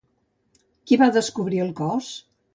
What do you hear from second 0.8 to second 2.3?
Qui va descobrir el cos?